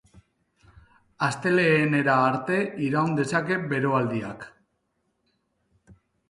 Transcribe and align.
Astelehenera 1.27 2.15
arte 2.29 2.57
iraun 2.87 3.13
dezake 3.19 3.59
beroaldiak. 3.75 4.49